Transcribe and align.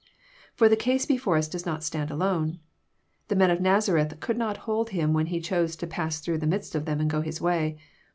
For 0.55 0.67
the 0.67 0.75
case 0.75 1.05
before 1.05 1.37
us 1.37 1.47
does 1.47 1.63
not 1.63 1.83
stand 1.83 2.09
alone. 2.09 2.59
The 3.27 3.35
men 3.35 3.51
of 3.51 3.61
Nazareth 3.61 4.19
could 4.19 4.35
not 4.35 4.57
hold 4.65 4.89
Him 4.89 5.13
when 5.13 5.27
He 5.27 5.39
chose 5.39 5.75
to 5.75 5.85
'^ 5.87 5.89
pass 5.91 6.19
through 6.21 6.39
the 6.39 6.47
midst 6.47 6.73
of 6.73 6.85
them 6.85 6.99
and 6.99 7.07
go 7.07 7.21
His 7.21 7.39
way." 7.39 7.77